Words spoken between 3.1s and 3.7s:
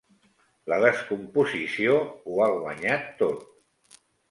tot.